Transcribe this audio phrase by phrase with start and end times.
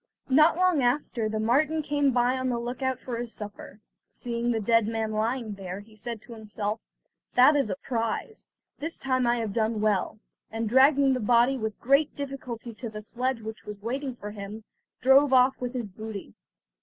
[0.29, 3.79] Not long after the marten came by on the look out for his supper.
[4.09, 6.79] Seeing the dead man lying there, he said to himself:
[7.35, 8.47] "That is a prize,
[8.79, 10.17] this time I have done well";
[10.49, 14.63] and dragging the body with great difficulty to the sledge which was waiting for him,
[15.01, 16.33] drove off with his booty.